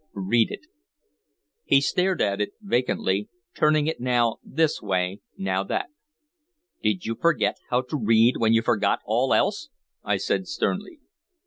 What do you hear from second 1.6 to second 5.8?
He stared at it vacantly, turning it now this way, now